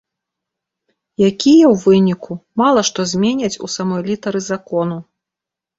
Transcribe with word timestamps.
Якія, 1.29 1.65
у 1.73 1.77
выніку, 1.83 2.39
мала 2.65 2.81
што 2.91 2.99
зменяць 3.15 3.55
у 3.69 3.73
самой 3.79 4.01
літары 4.13 4.39
закону. 4.51 5.01